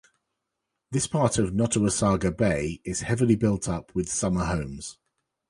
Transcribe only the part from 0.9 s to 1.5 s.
part